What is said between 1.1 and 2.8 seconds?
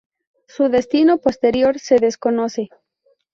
posterior se desconoce.